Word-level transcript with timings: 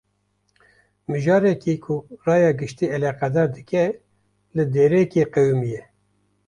Mijareke 1.11 1.73
ku 1.83 1.93
raya 2.25 2.51
giştî 2.59 2.85
eleqedar 2.95 3.47
dike, 3.55 3.83
li 4.55 4.63
derekê 4.73 5.23
qewimiye 5.33 5.81